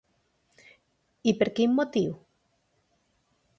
[1.31, 2.17] I per quin motiu?